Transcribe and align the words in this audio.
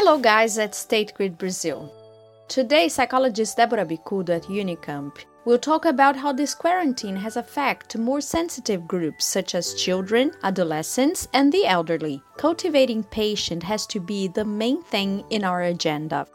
Hello, 0.00 0.16
guys 0.16 0.58
at 0.58 0.76
State 0.76 1.12
Grid 1.14 1.36
Brazil. 1.36 1.92
Today, 2.46 2.88
psychologist 2.88 3.56
Deborah 3.56 3.84
Bicudo 3.84 4.36
at 4.36 4.44
Unicamp 4.44 5.16
will 5.44 5.58
talk 5.58 5.86
about 5.86 6.14
how 6.14 6.32
this 6.32 6.54
quarantine 6.54 7.16
has 7.16 7.36
affected 7.36 8.00
more 8.00 8.20
sensitive 8.20 8.86
groups 8.86 9.24
such 9.26 9.56
as 9.56 9.74
children, 9.74 10.30
adolescents, 10.44 11.26
and 11.34 11.52
the 11.52 11.66
elderly. 11.66 12.22
Cultivating 12.36 13.02
patience 13.02 13.64
has 13.64 13.88
to 13.88 13.98
be 13.98 14.28
the 14.28 14.44
main 14.44 14.84
thing 14.84 15.24
in 15.30 15.42
our 15.42 15.62
agenda. 15.62 16.28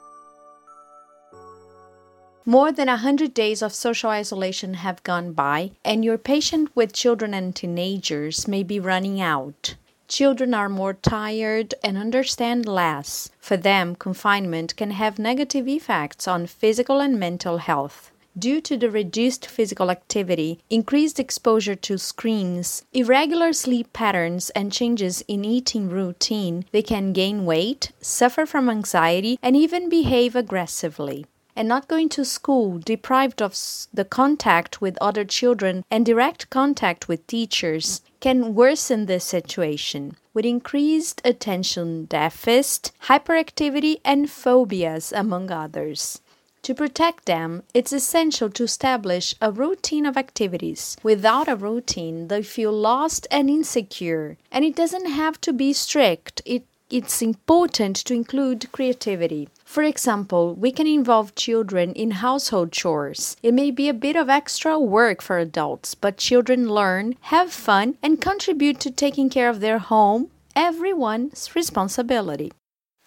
More 2.46 2.74
than 2.74 2.90
100 2.90 3.34
days 3.34 3.62
of 3.62 3.74
social 3.74 4.10
isolation 4.10 4.74
have 4.74 5.02
gone 5.04 5.32
by, 5.32 5.72
and 5.86 6.04
your 6.04 6.18
patience 6.18 6.70
with 6.76 6.92
children 6.92 7.34
and 7.34 7.56
teenagers 7.56 8.46
may 8.46 8.64
be 8.64 8.82
running 8.82 9.22
out. 9.22 9.76
Children 10.14 10.54
are 10.54 10.70
more 10.70 10.94
tired 10.94 11.74
and 11.84 11.98
understand 11.98 12.68
less. 12.68 13.32
For 13.40 13.58
them, 13.58 13.96
confinement 13.96 14.76
can 14.76 14.92
have 14.92 15.18
negative 15.18 15.68
effects 15.68 16.28
on 16.28 16.46
physical 16.46 17.00
and 17.00 17.20
mental 17.20 17.58
health. 17.58 18.12
Due 18.38 18.62
to 18.62 18.78
the 18.78 18.92
reduced 18.92 19.48
physical 19.48 19.90
activity, 19.90 20.60
increased 20.70 21.20
exposure 21.20 21.74
to 21.74 21.98
screens, 21.98 22.86
irregular 22.94 23.54
sleep 23.54 23.92
patterns, 23.92 24.52
and 24.52 24.72
changes 24.72 25.24
in 25.28 25.44
eating 25.44 25.90
routine, 25.90 26.66
they 26.72 26.84
can 26.84 27.12
gain 27.12 27.44
weight, 27.44 27.92
suffer 28.00 28.46
from 28.46 28.70
anxiety, 28.70 29.40
and 29.42 29.56
even 29.56 29.90
behave 29.90 30.36
aggressively 30.36 31.26
and 31.56 31.68
not 31.68 31.88
going 31.88 32.10
to 32.10 32.26
school, 32.26 32.80
deprived 32.80 33.42
of 33.42 33.58
the 33.94 34.06
contact 34.06 34.82
with 34.82 34.98
other 35.00 35.26
children 35.26 35.84
and 35.92 36.06
direct 36.06 36.50
contact 36.50 37.08
with 37.08 37.28
teachers, 37.28 38.02
can 38.20 38.56
worsen 38.56 39.06
this 39.06 39.26
situation 39.26 40.16
with 40.34 40.46
increased 40.46 41.22
attention 41.24 42.06
deficit, 42.06 42.92
hyperactivity, 43.04 43.98
and 44.04 44.30
phobias, 44.30 45.12
among 45.12 45.52
others. 45.52 46.22
To 46.64 46.74
protect 46.74 47.26
them, 47.26 47.64
it's 47.74 47.92
essential 47.92 48.50
to 48.52 48.64
establish 48.64 49.36
a 49.42 49.52
routine 49.52 50.06
of 50.06 50.16
activities. 50.16 50.96
Without 51.04 51.50
a 51.50 51.58
routine, 51.58 52.30
they 52.30 52.42
feel 52.42 52.72
lost 52.72 53.28
and 53.30 53.50
insecure. 53.50 54.38
And 54.50 54.64
it 54.64 54.74
doesn't 54.74 55.08
have 55.08 55.42
to 55.42 55.52
be 55.52 55.74
strict, 55.74 56.42
it, 56.46 56.64
it's 56.94 57.24
important 57.24 57.96
to 57.96 58.14
include 58.14 58.72
creativity. 58.72 59.50
For 59.66 59.82
example, 59.82 60.54
we 60.54 60.72
can 60.72 60.86
involve 60.86 61.34
children 61.34 61.92
in 61.94 62.12
household 62.12 62.72
chores. 62.72 63.36
It 63.42 63.56
may 63.56 63.72
be 63.72 63.90
a 63.90 63.96
bit 63.96 64.16
of 64.16 64.30
extra 64.30 64.80
work 64.80 65.20
for 65.20 65.40
adults, 65.40 65.96
but 65.96 66.18
children 66.18 66.70
learn, 66.70 67.16
have 67.34 67.52
fun, 67.52 67.98
and 68.04 68.22
contribute 68.22 68.80
to 68.82 68.92
taking 68.92 69.32
care 69.32 69.50
of 69.50 69.60
their 69.60 69.80
home, 69.80 70.30
everyone's 70.56 71.56
responsibility. 71.56 72.52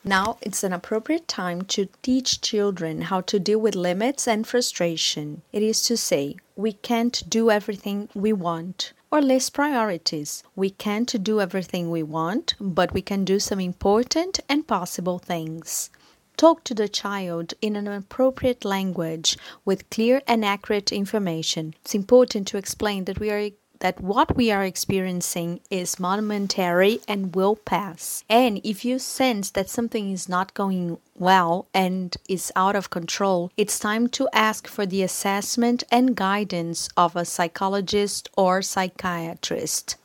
Now 0.02 0.38
it's 0.40 0.64
an 0.64 0.72
appropriate 0.72 1.28
time 1.28 1.62
to 1.74 1.88
teach 2.02 2.40
children 2.40 3.02
how 3.02 3.20
to 3.20 3.38
deal 3.38 3.60
with 3.60 3.76
limits 3.76 4.26
and 4.26 4.44
frustration. 4.44 5.42
It 5.52 5.62
is 5.62 5.84
to 5.84 5.96
say, 5.96 6.34
we 6.56 6.72
can't 6.72 7.22
do 7.30 7.52
everything 7.52 8.08
we 8.14 8.32
want 8.32 8.92
or 9.16 9.22
list 9.22 9.54
priorities. 9.54 10.42
We 10.54 10.68
can't 10.68 11.22
do 11.24 11.40
everything 11.40 11.90
we 11.90 12.02
want, 12.02 12.54
but 12.60 12.92
we 12.92 13.00
can 13.00 13.24
do 13.24 13.38
some 13.38 13.58
important 13.58 14.40
and 14.46 14.66
possible 14.66 15.18
things. 15.18 15.88
Talk 16.36 16.64
to 16.64 16.74
the 16.74 16.86
child 16.86 17.54
in 17.62 17.76
an 17.76 17.88
appropriate 17.88 18.62
language 18.62 19.38
with 19.64 19.88
clear 19.88 20.20
and 20.26 20.44
accurate 20.44 20.92
information. 20.92 21.72
It's 21.80 21.94
important 21.94 22.46
to 22.48 22.58
explain 22.58 23.06
that 23.06 23.18
we 23.18 23.30
are 23.30 23.52
that 23.80 24.00
what 24.00 24.36
we 24.36 24.50
are 24.50 24.64
experiencing 24.64 25.60
is 25.70 26.00
momentary 26.00 27.00
and 27.06 27.34
will 27.34 27.56
pass. 27.56 28.24
And 28.28 28.60
if 28.64 28.84
you 28.84 28.98
sense 28.98 29.50
that 29.50 29.70
something 29.70 30.10
is 30.10 30.28
not 30.28 30.54
going 30.54 30.98
well 31.14 31.66
and 31.72 32.16
is 32.28 32.52
out 32.56 32.76
of 32.76 32.90
control, 32.90 33.50
it's 33.56 33.78
time 33.78 34.08
to 34.08 34.28
ask 34.32 34.66
for 34.66 34.86
the 34.86 35.02
assessment 35.02 35.84
and 35.90 36.16
guidance 36.16 36.88
of 36.96 37.16
a 37.16 37.24
psychologist 37.24 38.28
or 38.36 38.62
psychiatrist. 38.62 39.96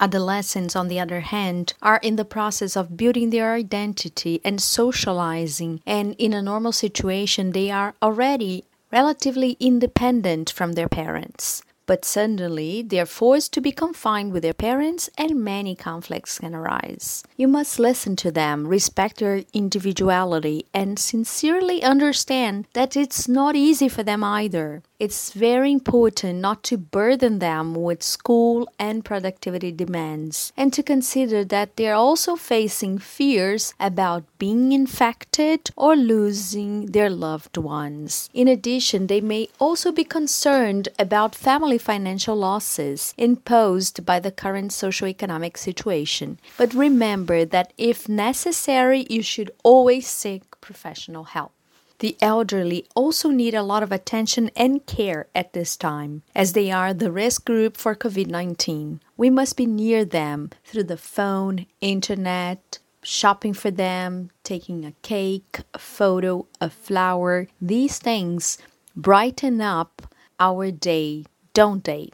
Adolescents, 0.00 0.76
on 0.76 0.86
the 0.86 1.00
other 1.00 1.20
hand, 1.20 1.74
are 1.82 1.98
in 2.04 2.14
the 2.14 2.24
process 2.24 2.76
of 2.76 2.96
building 2.96 3.30
their 3.30 3.54
identity 3.54 4.40
and 4.44 4.62
socializing, 4.62 5.80
and 5.84 6.14
in 6.18 6.32
a 6.32 6.40
normal 6.40 6.70
situation, 6.70 7.50
they 7.50 7.68
are 7.68 7.94
already 8.00 8.64
relatively 8.92 9.56
independent 9.58 10.50
from 10.50 10.72
their 10.72 10.88
parents. 10.88 11.62
But 11.88 12.04
suddenly, 12.04 12.82
they 12.82 13.00
are 13.00 13.06
forced 13.06 13.54
to 13.54 13.62
be 13.62 13.72
confined 13.72 14.32
with 14.34 14.42
their 14.42 14.52
parents, 14.52 15.08
and 15.16 15.42
many 15.42 15.74
conflicts 15.74 16.38
can 16.38 16.54
arise. 16.54 17.24
You 17.38 17.48
must 17.48 17.78
listen 17.78 18.14
to 18.16 18.30
them, 18.30 18.68
respect 18.68 19.20
their 19.20 19.44
individuality, 19.54 20.66
and 20.74 20.98
sincerely 20.98 21.82
understand 21.82 22.66
that 22.74 22.94
it's 22.94 23.26
not 23.26 23.56
easy 23.56 23.88
for 23.88 24.02
them 24.02 24.22
either. 24.22 24.82
It's 24.98 25.32
very 25.32 25.70
important 25.70 26.40
not 26.40 26.64
to 26.64 26.76
burden 26.76 27.38
them 27.38 27.76
with 27.76 28.02
school 28.02 28.68
and 28.80 29.04
productivity 29.04 29.70
demands, 29.70 30.52
and 30.56 30.72
to 30.72 30.82
consider 30.82 31.44
that 31.44 31.76
they're 31.76 31.94
also 31.94 32.34
facing 32.34 32.98
fears 32.98 33.74
about 33.78 34.24
being 34.40 34.72
infected 34.72 35.70
or 35.76 35.94
losing 35.94 36.86
their 36.86 37.10
loved 37.10 37.56
ones. 37.56 38.28
In 38.34 38.48
addition, 38.48 39.06
they 39.06 39.20
may 39.20 39.50
also 39.60 39.92
be 39.92 40.02
concerned 40.02 40.88
about 40.98 41.32
family 41.36 41.78
financial 41.78 42.34
losses 42.34 43.14
imposed 43.16 44.04
by 44.04 44.18
the 44.18 44.32
current 44.32 44.72
socioeconomic 44.72 45.56
situation. 45.56 46.40
But 46.56 46.74
remember 46.74 47.44
that 47.44 47.72
if 47.78 48.08
necessary, 48.08 49.06
you 49.08 49.22
should 49.22 49.52
always 49.62 50.08
seek 50.08 50.60
professional 50.60 51.22
help. 51.22 51.52
The 52.00 52.16
elderly 52.20 52.86
also 52.94 53.30
need 53.30 53.54
a 53.54 53.62
lot 53.62 53.82
of 53.82 53.90
attention 53.90 54.50
and 54.54 54.86
care 54.86 55.26
at 55.34 55.52
this 55.52 55.76
time, 55.76 56.22
as 56.34 56.52
they 56.52 56.70
are 56.70 56.94
the 56.94 57.10
risk 57.10 57.44
group 57.44 57.76
for 57.76 57.96
COVID 57.96 58.28
19. 58.28 59.00
We 59.16 59.30
must 59.30 59.56
be 59.56 59.66
near 59.66 60.04
them 60.04 60.50
through 60.64 60.84
the 60.84 60.96
phone, 60.96 61.66
internet, 61.80 62.78
shopping 63.02 63.52
for 63.52 63.70
them, 63.70 64.30
taking 64.44 64.84
a 64.84 64.92
cake, 65.02 65.60
a 65.74 65.78
photo, 65.78 66.46
a 66.60 66.70
flower. 66.70 67.48
These 67.60 67.98
things 67.98 68.58
brighten 68.94 69.60
up 69.60 70.14
our 70.38 70.70
day, 70.70 71.24
don't 71.52 71.82
they? 71.82 72.10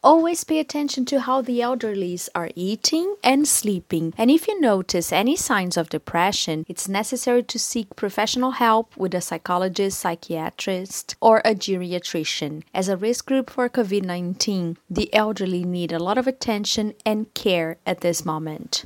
Always 0.00 0.44
pay 0.44 0.60
attention 0.60 1.04
to 1.06 1.20
how 1.20 1.42
the 1.42 1.58
elderlies 1.58 2.28
are 2.32 2.50
eating 2.54 3.16
and 3.24 3.48
sleeping. 3.48 4.14
And 4.16 4.30
if 4.30 4.46
you 4.46 4.60
notice 4.60 5.12
any 5.12 5.34
signs 5.34 5.76
of 5.76 5.88
depression, 5.88 6.64
it's 6.68 6.88
necessary 6.88 7.42
to 7.42 7.58
seek 7.58 7.96
professional 7.96 8.52
help 8.52 8.96
with 8.96 9.12
a 9.12 9.20
psychologist, 9.20 9.98
psychiatrist, 9.98 11.16
or 11.20 11.38
a 11.44 11.52
geriatrician. 11.52 12.62
As 12.72 12.88
a 12.88 12.96
risk 12.96 13.26
group 13.26 13.50
for 13.50 13.68
COVID 13.68 14.04
19, 14.04 14.78
the 14.88 15.12
elderly 15.12 15.64
need 15.64 15.90
a 15.90 15.98
lot 15.98 16.16
of 16.16 16.28
attention 16.28 16.94
and 17.04 17.34
care 17.34 17.78
at 17.84 18.00
this 18.00 18.24
moment. 18.24 18.84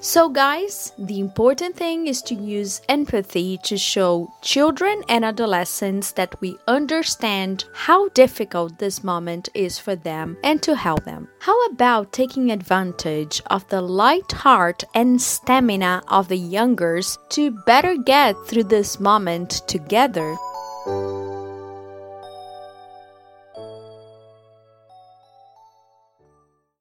So, 0.00 0.28
guys, 0.28 0.92
the 0.96 1.18
important 1.18 1.74
thing 1.74 2.06
is 2.06 2.22
to 2.22 2.34
use 2.36 2.80
empathy 2.88 3.58
to 3.64 3.76
show 3.76 4.32
children 4.42 5.02
and 5.08 5.24
adolescents 5.24 6.12
that 6.12 6.40
we 6.40 6.56
understand 6.68 7.64
how 7.72 8.08
difficult 8.10 8.78
this 8.78 9.02
moment 9.02 9.48
is 9.54 9.76
for 9.80 9.96
them 9.96 10.36
and 10.44 10.62
to 10.62 10.76
help 10.76 11.04
them. 11.04 11.26
How 11.40 11.66
about 11.66 12.12
taking 12.12 12.52
advantage 12.52 13.42
of 13.50 13.68
the 13.70 13.82
light 13.82 14.30
heart 14.30 14.84
and 14.94 15.20
stamina 15.20 16.02
of 16.06 16.28
the 16.28 16.38
youngers 16.38 17.18
to 17.30 17.50
better 17.66 17.96
get 17.96 18.36
through 18.46 18.64
this 18.64 19.00
moment 19.00 19.62
together? 19.66 20.36